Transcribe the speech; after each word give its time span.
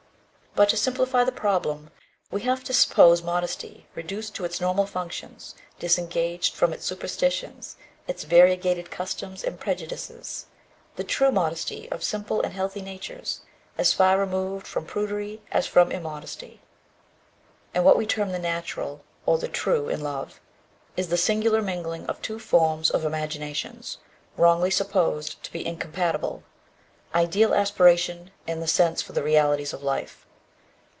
But 0.53 0.67
to 0.69 0.75
simplify 0.75 1.23
the 1.23 1.31
problem, 1.31 1.91
we 2.29 2.41
have 2.41 2.61
to 2.65 2.73
suppose 2.73 3.23
modesty 3.23 3.87
reduced 3.95 4.35
to 4.35 4.43
its 4.43 4.59
normal 4.59 4.85
functions, 4.85 5.55
disengaged 5.79 6.53
from 6.55 6.73
its 6.73 6.83
superstitions, 6.85 7.77
its 8.05 8.25
variegated 8.25 8.91
customs 8.91 9.45
and 9.45 9.57
prejudices, 9.57 10.47
the 10.97 11.05
true 11.05 11.31
modesty 11.31 11.89
of 11.89 12.03
simple 12.03 12.41
and 12.41 12.51
healthy 12.51 12.81
natures, 12.81 13.39
as 13.77 13.93
far 13.93 14.19
removed 14.19 14.67
from 14.67 14.85
prudery 14.85 15.39
as 15.53 15.67
from 15.67 15.89
immodesty. 15.89 16.59
And 17.73 17.85
what 17.85 17.97
we 17.97 18.05
term 18.05 18.33
the 18.33 18.37
natural, 18.37 19.05
or 19.25 19.37
the 19.37 19.47
true 19.47 19.87
in 19.87 20.01
love, 20.01 20.41
is 20.97 21.07
the 21.07 21.15
singular 21.15 21.61
mingling 21.61 22.05
of 22.07 22.21
two 22.21 22.39
forms 22.39 22.89
of 22.89 23.05
imaginations, 23.05 23.99
wrongly 24.35 24.69
supposed 24.69 25.41
to 25.43 25.51
be 25.53 25.65
incompatible: 25.65 26.43
ideal 27.15 27.53
aspiration 27.53 28.31
and 28.45 28.61
the 28.61 28.67
sense 28.67 29.01
for 29.01 29.13
the 29.13 29.23
realities 29.23 29.71
of 29.71 29.81
life. 29.81 30.25